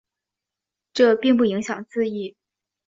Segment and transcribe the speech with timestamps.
[0.93, 2.35] 这并不影响字义。